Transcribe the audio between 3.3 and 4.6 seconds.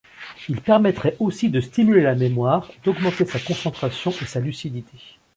concentration et sa